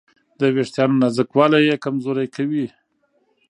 [0.39, 2.65] د وېښتیانو نازکوالی یې کمزوري کوي.